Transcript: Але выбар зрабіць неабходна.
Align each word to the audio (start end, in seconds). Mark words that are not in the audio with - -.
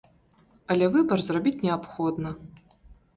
Але 0.75 0.85
выбар 0.95 1.21
зрабіць 1.27 1.63
неабходна. 1.65 2.29